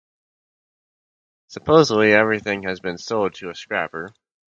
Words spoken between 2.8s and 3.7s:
sold to a